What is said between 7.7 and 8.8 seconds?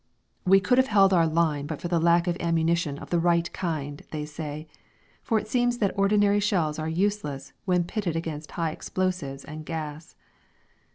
pitted against high